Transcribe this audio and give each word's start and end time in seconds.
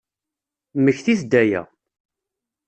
Mmektit-d 0.77 1.31
aya! 1.41 1.61